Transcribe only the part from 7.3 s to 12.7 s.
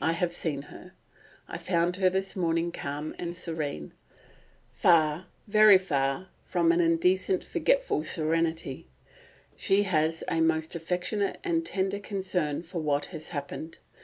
forgetful serenity; she has a most affectionate and tender concern